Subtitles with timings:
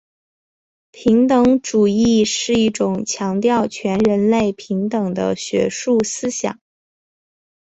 [0.89, 6.59] 平等主义是一种强调全人类平等的学术思想。